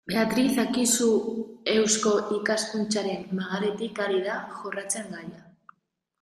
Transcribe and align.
Beatriz 0.09 0.53
Akizu 0.61 1.09
Eusko 1.73 2.13
Ikaskuntzaren 2.39 3.29
magaletik 3.43 4.03
ari 4.09 4.25
da 4.31 4.41
jorratzen 4.57 5.15
gaia. 5.15 5.49